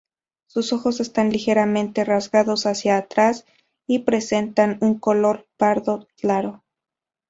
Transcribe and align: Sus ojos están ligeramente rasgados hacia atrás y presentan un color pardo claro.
Sus 0.47 0.73
ojos 0.73 0.99
están 0.99 1.29
ligeramente 1.29 2.03
rasgados 2.03 2.65
hacia 2.65 2.97
atrás 2.97 3.45
y 3.85 3.99
presentan 3.99 4.79
un 4.81 4.97
color 4.97 5.45
pardo 5.59 6.07
claro. 6.19 6.63